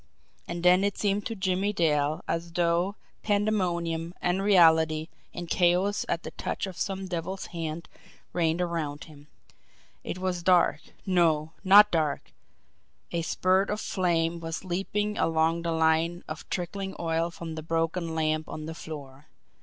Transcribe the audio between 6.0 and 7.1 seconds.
at the touch of some